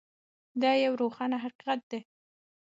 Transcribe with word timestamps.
دا 0.61 0.71
یو 0.85 0.93
روښانه 1.01 1.37
حقیقت 1.43 1.79
دی. 1.91 1.99